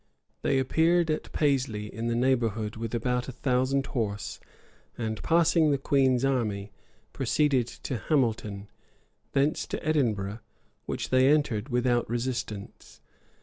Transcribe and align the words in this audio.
They 0.41 0.57
appeared 0.57 1.11
at 1.11 1.31
Paisley, 1.31 1.85
in 1.93 2.07
the 2.07 2.15
neighborhood, 2.15 2.75
with 2.75 2.95
about 2.95 3.27
a 3.27 3.31
thousand 3.31 3.85
horse, 3.85 4.39
and 4.97 5.21
passing 5.21 5.69
the 5.69 5.77
queen's 5.77 6.25
army, 6.25 6.71
proceeded 7.13 7.67
to 7.67 7.97
Hamilton, 8.09 8.67
thence 9.33 9.67
to 9.67 9.87
Edinburgh, 9.87 10.39
which 10.87 11.09
they 11.11 11.27
entered 11.29 11.69
without 11.69 12.09
resistance. 12.09 12.99